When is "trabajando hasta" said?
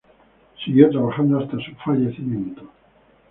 0.89-1.57